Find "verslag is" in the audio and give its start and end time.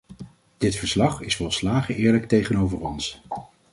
0.75-1.35